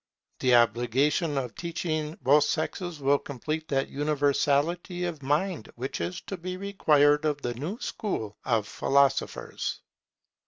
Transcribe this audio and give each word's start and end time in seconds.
The 0.39 0.55
obligation 0.55 1.37
of 1.37 1.53
teaching 1.53 2.17
both 2.23 2.45
sexes 2.45 2.99
will 2.99 3.19
complete 3.19 3.67
that 3.67 3.89
universality 3.89 5.03
of 5.05 5.21
mind 5.21 5.69
which 5.75 6.01
is 6.01 6.21
to 6.21 6.37
be 6.37 6.57
required 6.57 7.23
of 7.23 7.43
the 7.43 7.53
new 7.53 7.79
school 7.79 8.35
of 8.43 8.67
philosophers. 8.67 9.79